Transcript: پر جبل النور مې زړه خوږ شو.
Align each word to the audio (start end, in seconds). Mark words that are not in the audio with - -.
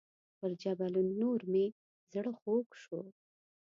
پر 0.37 0.51
جبل 0.61 0.93
النور 1.01 1.39
مې 1.51 1.65
زړه 2.13 2.31
خوږ 2.39 2.67
شو. 2.83 3.01